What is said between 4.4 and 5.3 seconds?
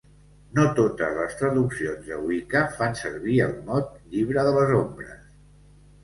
de los ombres".